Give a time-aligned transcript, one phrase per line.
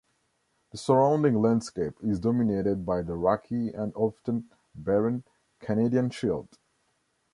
[0.71, 5.23] The surrounding landscape is dominated by the rocky and often barren
[5.59, 6.57] Canadian Shield.